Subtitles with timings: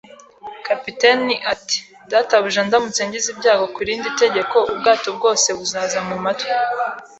[0.67, 1.77] Kapiteni ati:
[2.11, 6.51] “Databuja, ndamutse ngize ibyago ku rindi tegeko, ubwato bwose buzaza mu matwi